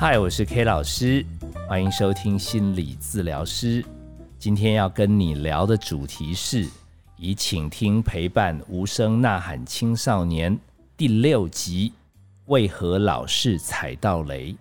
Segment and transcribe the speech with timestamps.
[0.00, 1.22] 嗨，我是 K 老师，
[1.68, 3.84] 欢迎收听心理治疗师。
[4.38, 6.66] 今天要跟你聊的主题是
[7.18, 10.58] 以倾听陪伴无声呐喊青少年
[10.96, 11.92] 第六集，
[12.46, 14.56] 为何老是踩到雷？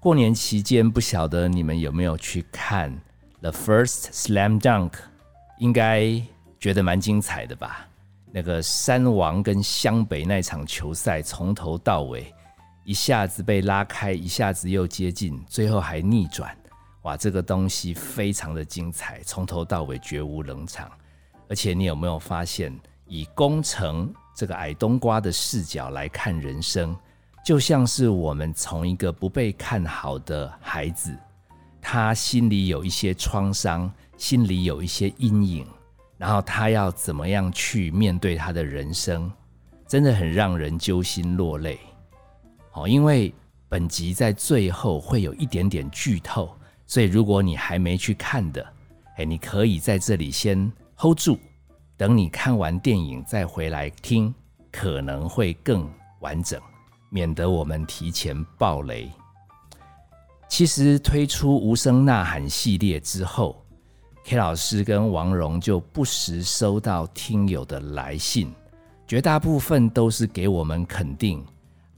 [0.00, 2.90] 过年期间，不晓得你们有没有去看
[3.42, 4.90] 《The First Slam Dunk》？
[5.60, 6.20] 应该
[6.58, 7.86] 觉得蛮精彩的吧？
[8.32, 12.34] 那个山王跟湘北那场球赛，从头到尾。
[12.84, 16.54] 一下子被拉开，一下子又接近，最后还逆转，
[17.02, 17.16] 哇！
[17.16, 20.90] 这个东西非常的精彩，从头到尾绝无冷场。
[21.48, 26.94] 而且你有没有发现，以工程这个矮冬瓜的视角来看人生，
[27.42, 31.16] 就像是我们从一个不被看好的孩子，
[31.80, 35.66] 他心里有一些创伤，心里有一些阴影，
[36.18, 39.32] 然后他要怎么样去面对他的人生，
[39.88, 41.78] 真的很让人揪心落泪。
[42.74, 43.32] 哦，因为
[43.68, 46.54] 本集在最后会有一点点剧透，
[46.86, 48.66] 所以如果你还没去看的，
[49.16, 51.38] 哎，你可以在这里先 hold 住，
[51.96, 54.34] 等你看完电影再回来听，
[54.72, 55.88] 可能会更
[56.20, 56.60] 完整，
[57.10, 59.08] 免得我们提前爆雷。
[60.48, 63.64] 其实推出无声呐喊系列之后
[64.24, 68.52] ，K 老师跟王蓉就不时收到听友的来信，
[69.06, 71.44] 绝大部分都是给我们肯定。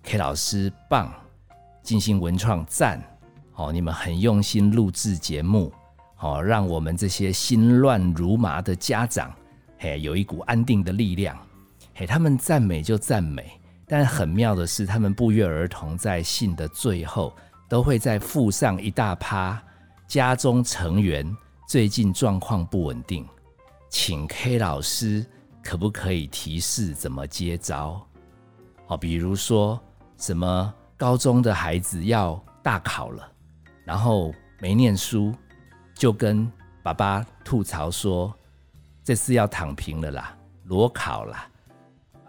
[0.07, 1.13] K 老师棒，
[1.83, 3.03] 进行文创赞，
[3.57, 5.73] 哦，你们很用心录制节目，
[6.21, 9.35] 哦，让我们这些心乱如麻的家长，
[9.81, 11.37] 嘿，有一股安定的力量。
[11.93, 17.35] 嘿，他们赞美就赞美，但很妙的是，他们不约而同在信的最后，
[17.69, 19.61] 都会再附上一大趴
[20.07, 23.27] 家中成员最近状况不稳定，
[23.91, 25.27] 请 K 老师
[25.65, 28.01] 可不可以提示怎么接招？
[28.87, 29.83] 哦，比如说。
[30.17, 33.29] 什么高中的孩子要大考了，
[33.85, 35.35] 然后没念书，
[35.95, 36.51] 就跟
[36.83, 38.35] 爸爸吐槽说
[39.05, 41.49] ：“这次要躺平了啦，裸考啦。”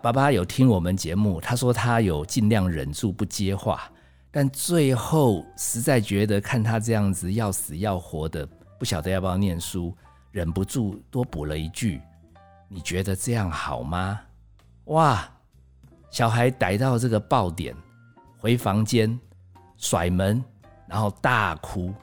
[0.01, 3.89] 爸爸有听我们节目，他说他有尽量忍住不接话，
[4.31, 8.47] 但最后实在觉得看他这样子要死要活的，
[8.77, 9.95] 不晓得要不要念书，
[10.31, 12.01] 忍不住多补了一句
[12.69, 14.19] ：“你觉得这样好吗？”
[14.85, 15.27] 哇！
[16.17, 17.75] 小孩逮到这个爆点，
[18.39, 19.19] 回房间
[19.77, 20.43] 甩门，
[20.87, 21.93] 然后大哭。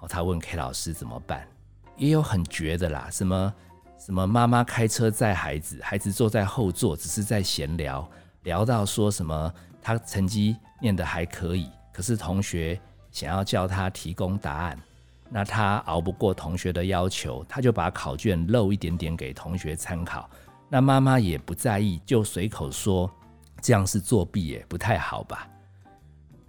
[0.00, 1.48] 哦，他问 K 老师怎么办？
[1.96, 3.54] 也有很绝的啦，什么
[3.98, 8.06] 什么妈妈开车载孩子，孩子坐在后座，只是在闲聊，
[8.42, 9.50] 聊到说什么
[9.80, 12.78] 他成绩念得还可以，可是同学
[13.10, 14.78] 想要叫他提供答案，
[15.30, 20.28] 那他熬不过同学的要求，他就把考卷漏一点点给同学参考。
[20.68, 23.10] 那妈妈也不在意，就随口说。
[23.62, 25.48] 这样是作弊耶，不太好吧？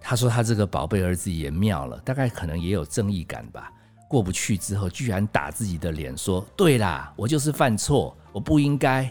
[0.00, 3.72] 他说他这个宝贝儿子也妙了，大概可能也有正义感吧。
[4.08, 9.04] 过不去之后，居然打自己的脸说：“对啦，我就是犯错，我不应该。”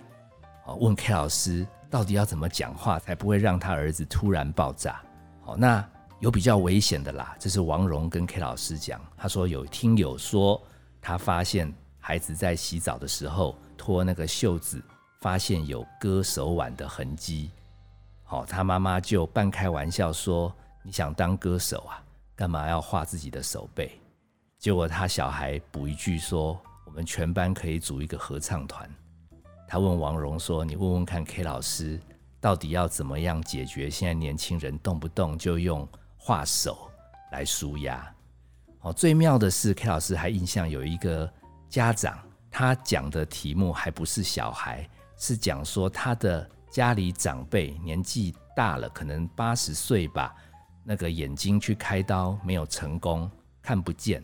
[0.68, 5.02] 哦，问 K 老师到底要怎么讲话才不会让他儿子突然爆炸？
[5.44, 5.84] 好，那
[6.20, 7.36] 有比较危险的啦。
[7.40, 10.62] 这是王蓉跟 K 老师讲，他说有听友说
[11.02, 14.80] 他发现孩子在洗澡的时候脱那个袖子，
[15.22, 17.50] 发现有割手腕的痕迹。
[18.32, 22.02] 哦，他妈妈就半开玩笑说：“你想当歌手啊？
[22.34, 24.00] 干嘛要画自己的手背？”
[24.58, 28.90] 结果他小孩补一句说：“我们全班可以组一个合唱团。”
[29.68, 32.00] 他问王蓉说：“你问问看，K 老师
[32.40, 36.90] 到底要怎么样解决现在年轻人动不动就用画手
[37.34, 38.16] 来舒压？”
[38.80, 41.30] 哦，最妙的是，K 老师还印象有一个
[41.68, 42.18] 家长，
[42.50, 46.50] 他讲的题目还不是小孩，是讲说他的。
[46.72, 50.34] 家里长辈年纪大了，可能八十岁吧，
[50.86, 53.30] 那个眼睛去开刀没有成功，
[53.62, 54.24] 看不见，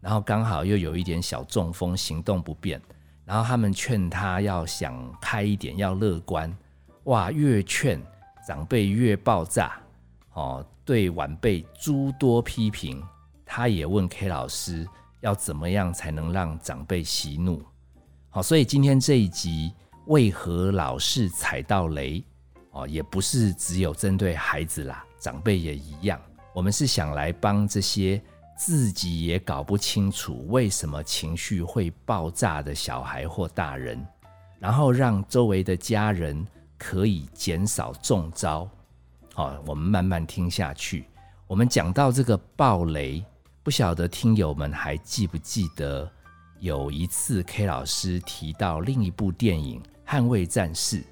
[0.00, 2.80] 然后刚好又有一点小中风，行动不便，
[3.24, 6.56] 然后他们劝他要想开一点，要乐观，
[7.04, 8.00] 哇，越劝
[8.46, 9.80] 长辈越爆炸，
[10.34, 13.02] 哦，对晚辈诸多批评，
[13.44, 14.86] 他也问 K 老师
[15.20, 17.60] 要怎么样才能让长辈息怒，
[18.30, 19.74] 好，所以今天这一集。
[20.08, 22.24] 为何老是踩到雷？
[22.70, 26.18] 哦，也不是只有针对孩子啦，长辈也一样。
[26.54, 28.20] 我们是想来帮这些
[28.56, 34.02] 自己也搞不清楚为什么情绪会爆炸的小孩或大人，
[34.58, 36.46] 然后让周围的家人
[36.78, 38.66] 可以减少中招。
[39.34, 41.04] 好，我们慢慢听下去。
[41.46, 43.22] 我们讲到这个爆雷，
[43.62, 46.10] 不晓得听友们还记不记得
[46.60, 49.82] 有一次 K 老师提到另一部电影。
[50.08, 51.04] 捍卫战士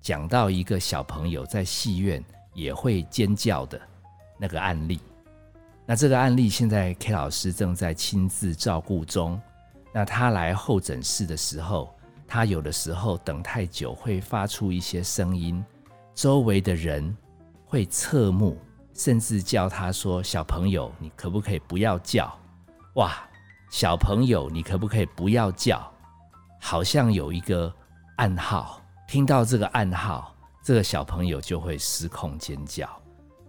[0.00, 2.24] 讲到一个小朋友在戏院
[2.54, 3.78] 也会尖叫的
[4.38, 4.98] 那个案例，
[5.84, 9.38] 那这个案例现在 K 老师正在亲自照顾中。
[9.92, 11.94] 那他来候诊室的时候，
[12.26, 15.62] 他有的时候等太久会发出一些声音，
[16.14, 17.14] 周围的人
[17.66, 18.56] 会侧目，
[18.94, 22.34] 甚至叫他说：“小朋友，你可不可以不要叫？”
[22.96, 23.12] 哇，
[23.70, 25.92] 小朋友，你可不可以不要叫？
[26.58, 27.70] 好像有一个
[28.18, 32.88] 暗号，听到这个暗号，这个小朋友就会失控尖叫。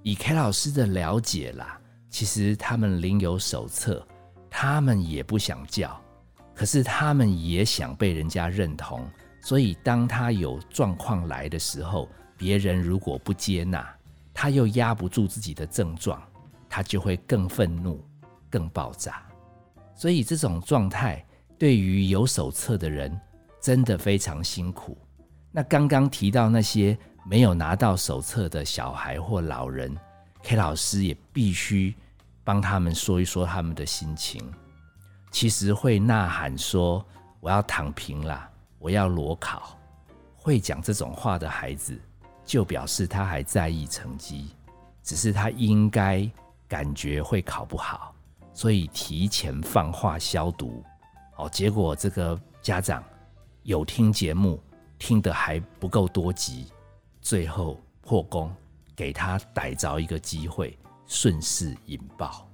[0.03, 1.79] 以 K 老师的了解啦。
[2.07, 4.07] 其实他们领有手册，
[4.47, 5.99] 他们也不想叫，
[6.53, 9.07] 可是他们也想被人家认同。
[9.41, 12.07] 所以当他有状况来的时候，
[12.37, 13.87] 别人如果不接纳，
[14.35, 16.21] 他又压不住自己的症状，
[16.69, 18.03] 他就会更愤怒、
[18.51, 19.23] 更爆炸。
[19.95, 21.25] 所以这种状态
[21.57, 23.19] 对于有手册的人
[23.59, 24.97] 真的非常辛苦。
[25.51, 29.95] 那刚刚提到那些没有拿到手册的小孩或老人。
[30.41, 31.93] K 老师也必须
[32.43, 34.41] 帮他们说一说他们的心情。
[35.31, 37.05] 其实会呐喊说
[37.41, 39.77] “我要躺平啦，我要裸考”，
[40.37, 41.99] 会讲这种话的孩子，
[42.45, 44.55] 就表示他还在意成绩，
[45.03, 46.27] 只是他应该
[46.67, 48.15] 感觉会考不好，
[48.53, 50.83] 所以提前放话消毒。
[51.35, 53.03] 哦，结果这个家长
[53.69, 54.59] 有听节目，
[54.97, 56.65] 听得还不够多集，
[57.21, 58.51] 最后破功。
[58.95, 60.75] 给他逮着一个机会，
[61.05, 62.49] 顺势引爆，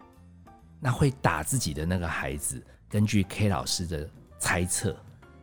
[0.78, 2.62] 那会打自己的那个孩子。
[2.90, 4.94] 根据 K 老师的猜测，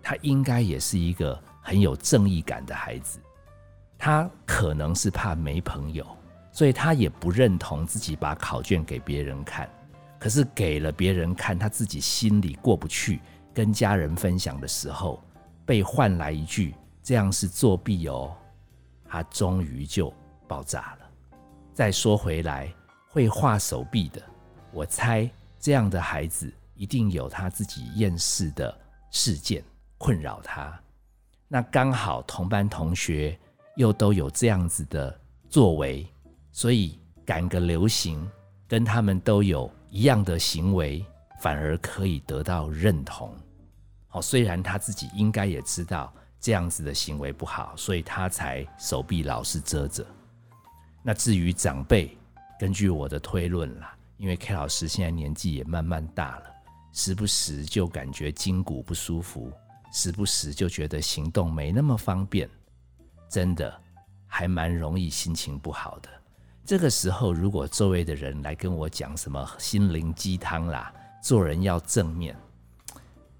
[0.03, 3.19] 他应该也是一个很有正义感的孩子。
[3.97, 6.07] 他可能是怕没朋友，
[6.53, 9.67] 所以他也不认同自己把考卷给别人看。
[10.19, 13.23] 可是给了别人看，他自己心里过不去。
[13.55, 15.23] 跟家人分享的时候，
[15.73, 18.37] 被换来一句“这样是作弊哦”，
[19.09, 20.13] 他终于就。
[20.47, 21.11] 爆炸了。
[21.73, 22.71] 再说回来，
[23.09, 24.23] 会画手臂的，
[24.71, 28.79] 我猜这样的孩子一定有他自己厌世的
[29.11, 29.65] 事件
[29.97, 30.79] 困扰他。
[31.49, 33.39] 那刚好同班同学
[33.77, 36.07] 又都有这样子的作为，
[36.51, 38.31] 所以赶个流行，
[38.69, 41.03] 跟他们都有一样的行为，
[41.41, 43.35] 反而可以得到认同。
[44.13, 50.07] 哦，虽然他自己应该也知道这样子的行为不好，所以他才手臂老是遮着。
[51.03, 52.17] 那至于长辈，
[52.59, 56.45] 根据我的推论啦，因为 K 老师现在年纪也慢慢大了，
[56.93, 59.51] 时不时就感觉筋骨不舒服，
[59.93, 62.49] 时不时就觉得行动没那么方便，
[63.29, 63.75] 真的
[64.27, 66.09] 还蛮容易心情不好的。
[66.65, 72.37] 这个时候，如果周围的人来跟我讲什么心灵鸡汤啦，做人要正面，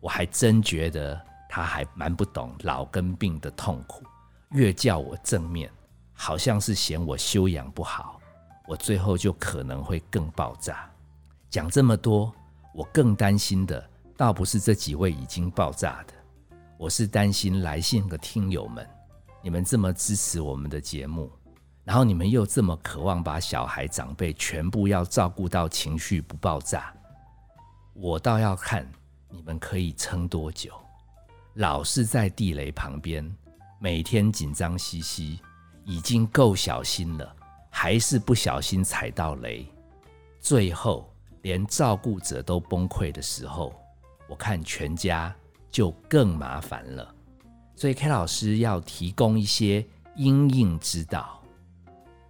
[0.03, 1.19] 我还真觉得
[1.49, 4.03] 他还蛮不懂老跟病的痛苦，
[4.51, 5.71] 越叫我正面。
[6.13, 8.21] 好像是嫌我修养不好，
[8.67, 10.91] 我最后就可能会更爆炸。
[11.51, 12.33] 讲这么多，
[12.75, 16.15] 我更担心的倒不是这几位已经爆炸的，
[16.79, 18.85] 我是担心来信的听友们，
[19.41, 21.31] 你们这么支持我们的节目，
[21.85, 26.93] 然后你们又这么渴望把小孩长辈全部要照顾到情绪不爆炸，
[27.95, 28.89] 我倒要看
[29.33, 30.73] 你们可以撑多久。
[31.55, 33.29] 老是在地雷旁边，
[33.81, 35.41] 每天紧张兮兮。
[35.85, 37.35] 已经够小心了，
[37.69, 39.67] 还是不小心踩到雷，
[40.39, 43.75] 最后连照顾者都崩溃的时候，
[44.29, 45.35] 我看全家
[45.73, 47.13] 就更麻烦了。
[47.75, 49.85] 所以 K 老师要提供一些
[50.15, 51.43] 因应之道。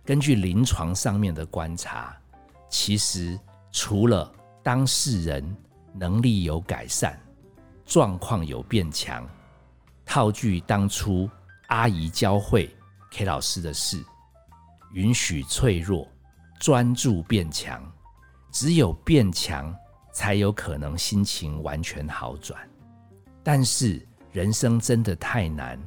[0.02, 2.16] 根据临床上面的观察，
[2.70, 3.38] 其实
[3.70, 4.32] 除了
[4.62, 5.54] 当事人
[5.94, 7.18] 能力有改善，
[7.84, 9.28] 状况有变强，
[10.04, 11.28] 套句当初
[11.68, 12.74] 阿姨教会。
[13.14, 14.02] K 老师的事，
[14.94, 16.08] 允许脆弱，
[16.58, 17.82] 专注变强。
[18.50, 19.74] 只有变强，
[20.14, 22.58] 才有可能心情完全好转。
[23.42, 25.78] 但是人生真的太难，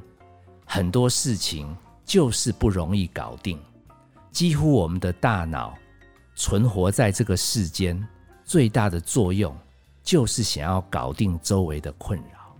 [0.64, 3.60] 很多事情就是不容易搞定。
[4.30, 5.76] 几乎我们的大脑
[6.36, 8.00] 存活在这个世间，
[8.44, 9.56] 最大的作用
[10.06, 12.56] 就是想要搞定周围的困扰。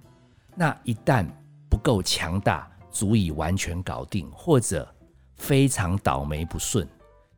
[0.57, 1.25] 那一旦
[1.71, 4.93] 不够强大，足以完全搞定，或者
[5.37, 6.89] 非常倒霉不顺，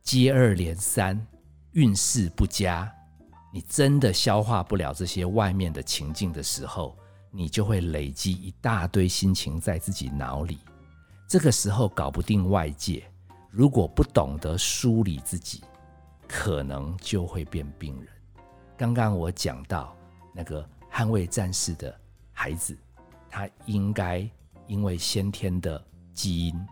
[0.01, 1.23] 接二连三，
[1.73, 2.91] 运势不佳，
[3.53, 6.97] 你真的消化不了这些外面的情境的时候，
[7.29, 10.57] 你就会累积一大堆心情在自己脑里。
[11.27, 13.03] 这个时候搞不定外界，
[13.51, 15.63] 如果不懂得梳理自己，
[16.27, 18.07] 可能就会变病人。
[18.75, 19.95] 刚刚我讲到
[20.33, 21.93] 那个捍卫战士的
[22.31, 22.77] 孩子，
[23.29, 24.29] 他应该。
[24.67, 25.83] 因为先天的
[26.13, 26.67] 基因，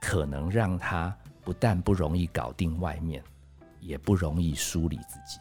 [0.00, 3.22] 可能让他不但不容易搞定外面，
[3.80, 5.38] 也不容易梳理自己。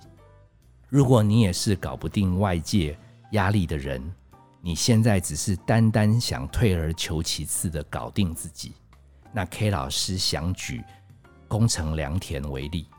[0.89, 2.99] 如果你也是搞不定外界
[3.31, 4.03] 压力的人，
[4.59, 8.73] 你现在只是单单想退而求其次的搞定自己，
[9.31, 10.83] 那 K 老师想举
[11.47, 12.89] 宫城良田为例，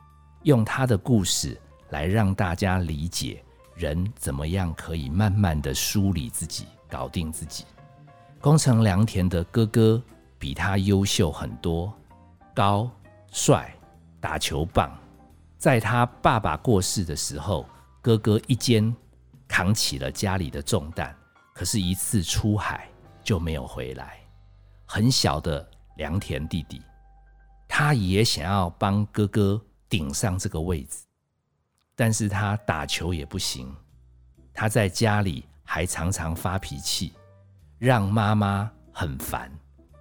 [0.41, 3.44] 用他的故事来让大家理解
[3.75, 7.65] 人怎么样可以慢慢的梳理自己，搞定自己。
[8.39, 10.01] 工程良田的哥哥
[10.39, 11.93] 比他优秀很多，
[12.53, 12.89] 高
[13.31, 13.75] 帅，
[14.21, 14.97] 打球棒。
[15.57, 17.65] 在他爸爸过世的时候，
[18.01, 18.95] 哥哥一肩
[19.47, 21.15] 扛起了家里的重担。
[21.53, 22.87] 可是，一次出海
[23.23, 24.19] 就没有回来。
[24.85, 25.67] 很小的
[25.97, 26.81] 良田弟弟，
[27.67, 30.99] 他也想要帮哥哥顶上这个位置，
[31.95, 33.73] 但是他打球也不行。
[34.53, 37.13] 他在家里还常常发脾气，
[37.77, 39.51] 让妈妈很烦。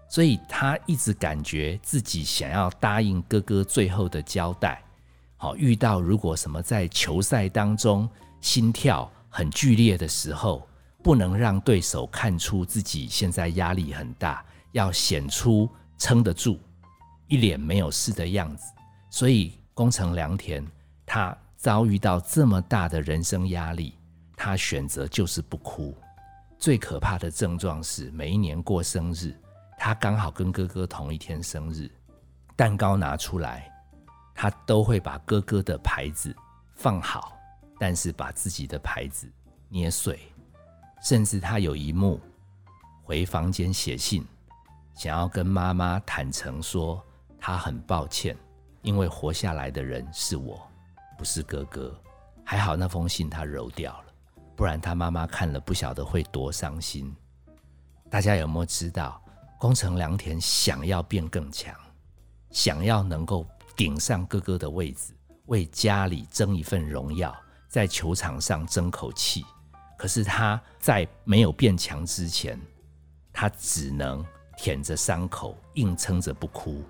[0.09, 4.83] 所以他一直感觉自己想要答应哥哥最后的交代。
[5.37, 8.09] 好，遇到如果什么在球赛当中
[8.41, 10.69] 心跳很剧烈的时候。
[11.05, 16.59] 不能让对手看出自己现在压力很大，要显出撑得住，
[17.29, 18.73] 一脸没有事的样子。
[19.11, 20.67] 所以宫城良田
[21.05, 23.99] 他遭遇到这么大的人生压力，
[24.37, 25.97] 他选择就是不哭。
[26.59, 29.35] 最可怕的症状是，每一年过生日，
[29.79, 31.91] 他刚好跟哥哥同一天生日，
[32.55, 33.73] 蛋糕拿出来，
[34.35, 36.37] 他都会把哥哥的牌子
[36.75, 37.33] 放好，
[37.79, 39.27] 但是把自己的牌子
[39.71, 40.21] 捏碎。
[41.03, 42.21] 甚至他有一幕
[43.05, 44.23] 回房间写信，
[44.95, 47.03] 想要跟妈妈坦诚说
[47.39, 48.37] 他很抱歉，
[48.83, 50.61] 因为活下来的人是我，
[51.17, 51.95] 不是哥哥。
[52.45, 54.13] 还好那封信他揉掉了，
[54.55, 57.15] 不然他妈妈看了不晓得会多伤心。
[58.11, 59.21] 大家有没有知道，
[59.59, 61.75] 宫城良田想要变更强，
[62.51, 65.15] 想要能够顶上哥哥的位置，
[65.47, 67.35] 为家里争一份荣耀，
[67.67, 69.45] 在球场上争口气。
[69.97, 72.61] 可是他在没有变强之前，
[73.33, 74.25] 他只能
[74.59, 76.83] 舔着伤口，硬撑着不哭。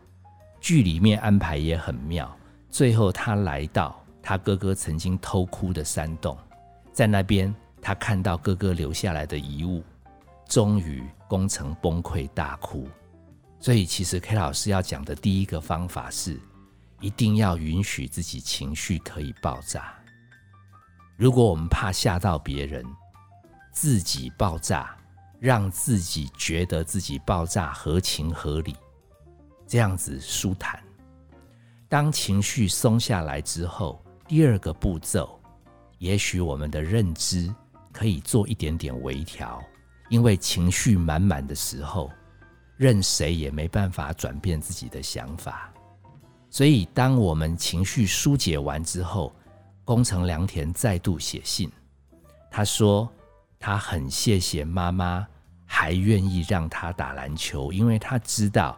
[0.61, 2.37] 剧里面安排也很妙，
[2.71, 6.37] 最后他来到他哥哥曾经偷哭的山洞，
[6.93, 9.85] 在那边他看到哥哥留下来的遗物，
[10.49, 12.89] 终于功成崩溃大哭。
[13.61, 16.41] 所以其实 K 老师要讲的第一个方法是，
[17.01, 19.95] 一定要允许自己情绪可以爆炸。
[21.17, 22.85] 如果我们怕吓到别人，
[23.73, 24.97] 自己爆炸，
[25.39, 28.75] 让自己觉得自己爆炸合情合理，
[29.67, 30.83] 这样子舒坦。
[31.89, 34.04] 当情绪松下来之后，
[34.35, 35.39] 第二个步骤，
[35.99, 37.55] 也许我们的认知
[37.93, 39.63] 可以做一点点微调，
[40.09, 42.11] 因为情绪满满的时候，
[42.77, 45.73] 任谁也没办法转变自己的想法。
[46.51, 49.33] 所以，当我们情绪疏解完之后，
[49.85, 51.71] 宫城良田再度写信，
[52.51, 53.09] 他说
[53.61, 55.25] 他很谢谢妈妈，
[55.65, 58.77] 还愿意让他打篮球，因为他知道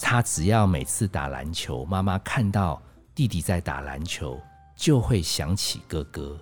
[0.00, 2.80] 他只要每次打篮球，妈妈看到
[3.14, 4.40] 弟弟在打篮球，
[4.76, 6.38] 就会想起哥哥。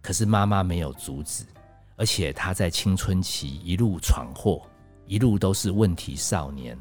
[0.00, 1.44] 可是妈妈没有阻止，
[1.96, 4.62] 而且他在青春期一路闯祸，
[5.06, 6.78] 一路都是问题少年，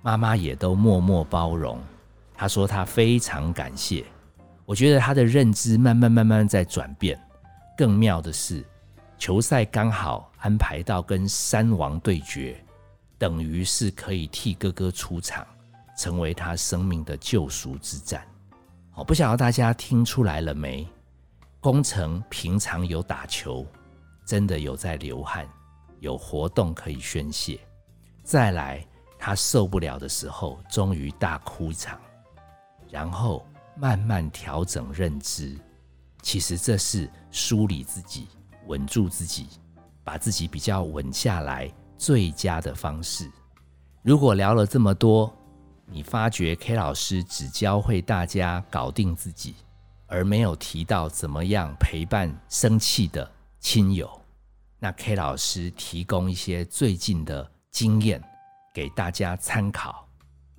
[0.00, 1.78] 妈妈也都默默包容。
[2.34, 4.04] 他说他非常感谢。
[4.64, 7.20] 我觉得他的认知慢慢慢慢在转变。
[7.76, 8.64] 更妙的是，
[9.18, 12.56] 球赛刚好安排到跟山王对决，
[13.18, 15.46] 等于是可以替哥哥出场，
[15.98, 18.26] 成为他生命的救赎之战。
[18.94, 20.86] 我不晓得大家听出来了没？
[21.60, 23.66] 工程平常有打球，
[24.26, 25.48] 真的有在流汗，
[26.00, 27.60] 有活动可以宣泄。
[28.22, 28.86] 再来，
[29.18, 32.00] 他受不了的时候，终于大哭一场，
[32.90, 33.46] 然后。
[33.74, 35.58] 慢慢调整认知，
[36.20, 38.28] 其实这是梳理自己、
[38.66, 39.48] 稳住自己、
[40.04, 43.32] 把自己比较稳下来最佳的方式。
[44.02, 45.34] 如果聊了这么多，
[45.92, 49.54] 你发觉 K 老师只教会大家搞定自己，
[50.06, 53.30] 而没有提到怎么样陪伴生气的
[53.60, 54.10] 亲友，
[54.78, 58.22] 那 K 老师提供一些最近的经验
[58.72, 60.08] 给大家参考。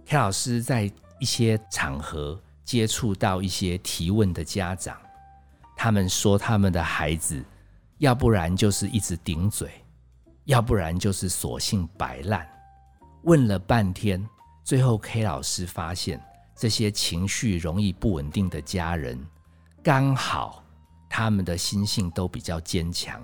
[0.05, 2.39] K 老师在一些场合。
[2.65, 4.97] 接触到一些提问的家长，
[5.75, 7.43] 他们说他们的孩子，
[7.97, 9.69] 要不然就是一直顶嘴，
[10.45, 12.47] 要不然就是索性摆烂。
[13.23, 14.25] 问了半天，
[14.63, 16.21] 最后 K 老师发现，
[16.55, 19.19] 这些情绪容易不稳定的家人，
[19.83, 20.63] 刚好
[21.09, 23.21] 他们的心性都比较坚强，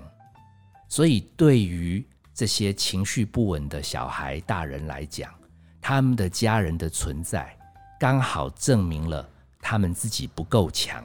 [0.88, 5.32] 所以对于这些情绪不稳的小孩、大人来讲，
[5.80, 7.56] 他们的家人的存在。
[7.98, 9.28] 刚好证明了
[9.60, 11.04] 他们自己不够强，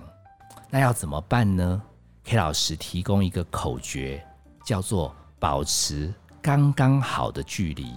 [0.70, 1.82] 那要怎么办呢
[2.24, 4.26] K 老师提供一个口诀，
[4.66, 7.94] 叫做保持刚刚好的距离。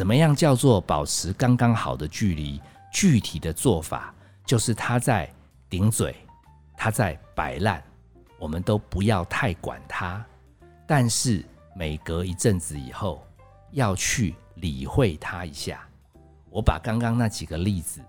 [0.00, 2.58] 怎么样叫做保持刚刚好的距离？
[2.90, 4.14] 具体的做法
[4.46, 5.30] 就是他在
[5.68, 6.16] 顶嘴，
[6.74, 7.84] 他在摆烂，
[8.38, 10.24] 我们都不要太管他。
[10.86, 11.44] 但是
[11.76, 13.22] 每隔一阵子以后，
[13.72, 15.86] 要去理会他一下。
[16.48, 18.00] 我把刚刚那几个例子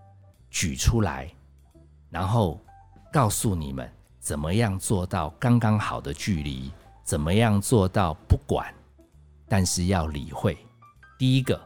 [0.49, 1.29] 举出来，
[2.09, 2.57] 然后
[3.11, 6.71] 告诉你们怎么样做到刚刚好的距离，
[7.03, 8.73] 怎么样做到不管，
[9.49, 10.57] 但是要理会。
[11.19, 11.61] 第一个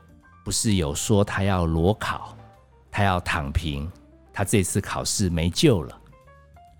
[0.46, 2.38] 不是有说他要裸考，
[2.92, 3.92] 他要躺平，
[4.32, 6.02] 他这次考试没救了。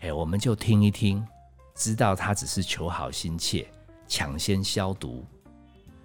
[0.02, 1.26] 哎，我们就听一听，
[1.74, 3.66] 知道他只是求好心切，
[4.08, 5.26] 抢先消毒。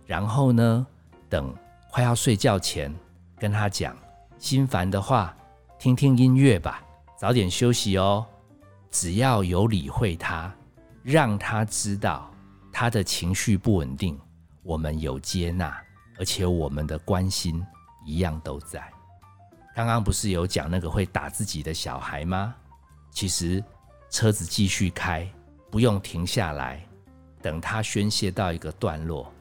[0.07, 0.87] 然后呢，
[1.29, 1.55] 等
[1.91, 2.91] 快要睡觉前。
[3.39, 3.95] 跟他讲，
[4.39, 5.37] 心烦的话，
[5.79, 6.83] 听听音乐吧，
[7.19, 8.27] 早点休息哦。
[8.91, 10.51] 只要有理会他，
[11.03, 12.31] 让他知道
[12.73, 14.19] 他的情绪不稳定，
[14.63, 15.79] 我们有接纳，
[16.21, 17.67] 而且我们的关心
[18.05, 18.93] 一样都在。
[19.75, 22.55] 刚刚不是有讲那个会打自己的小孩吗？
[23.11, 23.65] 其实
[24.11, 25.27] 车子继续开，
[25.71, 26.87] 不用停下来，
[27.41, 29.33] 等他宣泄到一个段落，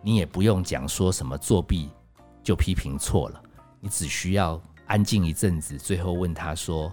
[0.00, 1.90] 你也不用讲说什么作弊。
[2.44, 3.42] 就批评错了，
[3.80, 6.92] 你只需要安静一阵子，最后问他说：“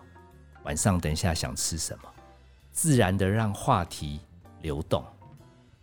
[0.63, 2.09] 晚上等一下想吃什么？”
[2.71, 4.21] 自然的让话题
[4.62, 5.03] 流动，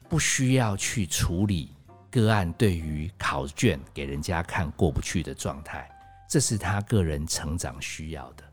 [0.09, 1.76] 不需要去处理
[2.11, 5.89] 个案对于考卷给人家看过不去的状态，
[6.29, 8.45] 这是他个人成长需要的。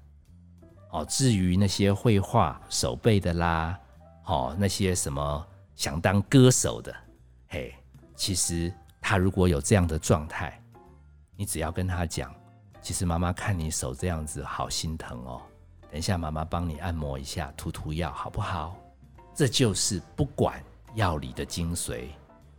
[0.91, 3.79] 哦，至于那些绘画手背的啦，
[4.25, 6.95] 哦，那些什么想当歌手的，
[7.47, 7.73] 嘿，
[8.15, 10.59] 其实他如果有这样的状态。
[11.35, 12.31] 你只要跟他讲，
[12.79, 15.41] 其实妈妈看你手这样子，好心疼哦。
[15.89, 18.77] 等一下，妈妈帮你按摩一下，涂涂药，好不好？
[19.33, 20.63] 这就是不管
[20.93, 22.05] 药理的精髓。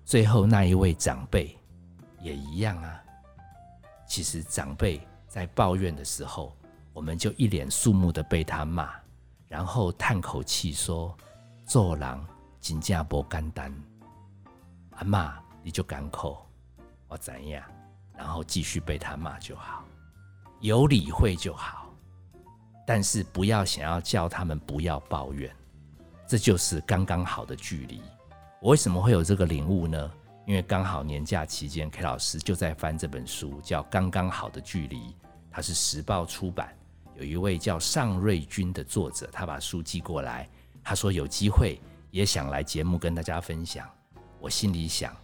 [0.04, 1.56] 最后那一位长辈
[2.20, 3.00] 也一样啊。
[4.06, 6.54] 其实长辈在抱怨的时候，
[6.92, 8.90] 我们就一脸肃穆的被他骂，
[9.48, 11.16] 然后叹口气说
[11.66, 12.26] ：“做人
[12.60, 13.74] 真正不简单。”
[14.96, 16.46] 阿妈，你就敢口，
[17.08, 17.64] 我怎样？
[18.16, 19.82] 然后继续被他骂就好，
[20.60, 21.92] 有理会就好，
[22.86, 25.52] 但是不要想要叫他们不要抱怨，
[26.28, 28.00] 这就是刚刚好的距离。
[28.64, 30.10] 我为什么会有这个领悟呢？
[30.46, 34.96] 因为刚好年假期间，K 老师就在翻这本书，叫《刚刚好的距离》，
[35.50, 36.74] 它是时报出版，
[37.14, 40.48] 有一位叫尚瑞君的作者，他把书寄过来，
[40.82, 41.78] 他说有机会
[42.10, 43.86] 也想来节目跟大家分享。
[44.40, 45.14] 我心里想，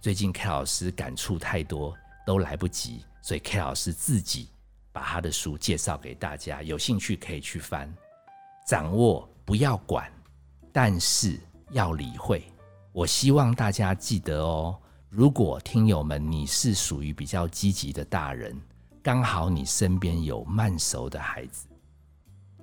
[0.00, 1.96] 最近 K 老师感触太多。
[2.26, 4.50] 都来不及，所以 K 老师自己
[4.92, 7.90] 把他的书介绍给大家，有兴趣可以去翻。
[8.66, 10.12] 掌握不要管，
[10.72, 11.38] 但是
[11.70, 12.42] 要理会。
[12.98, 14.76] 我希望大家记得哦，
[15.08, 18.60] 如果听友们你是属于比较积极的大人，
[19.00, 21.68] 刚好你身边有慢熟的孩子，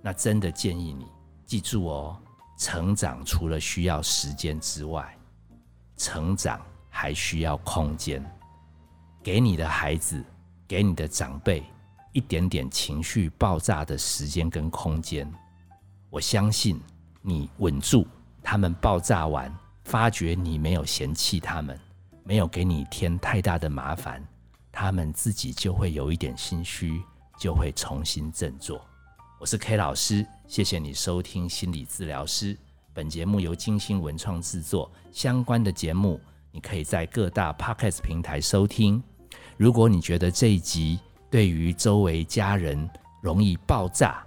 [0.02, 1.06] 那真的建议你
[1.46, 2.18] 记住哦，
[2.58, 5.18] 成长除了需要时间之外，
[5.96, 8.22] 成长还需要空间。
[9.24, 10.22] 给你的孩子，
[10.68, 11.64] 给你的长辈
[12.12, 15.34] 一点点情绪爆炸的时间跟空间，
[16.10, 16.78] 我相信
[17.22, 18.06] 你稳住，
[18.44, 19.50] 他们爆炸完，
[19.86, 21.80] 发觉你没有嫌弃他们，
[22.24, 24.22] 没有给你添太大的麻烦，
[24.72, 27.00] 他们自己就会有一点心虚，
[27.38, 28.84] 就会重新振作。
[29.40, 32.58] 我是 K 老师，谢谢你收听心理治疗师。
[32.96, 36.20] 本节目由金星文创制作，相关的节目
[36.52, 39.02] 你可以在各大 Podcast 平台收听。
[39.56, 42.90] 如果你觉得这一集对于周围家人
[43.22, 44.26] 容易爆炸，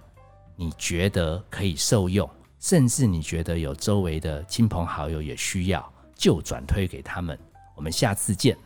[0.55, 2.27] 你觉得可以受用，
[2.59, 7.37] 甚至你觉得有周围的亲朋好友也需要，就转推给他们。
[7.75, 8.57] 我们下次见。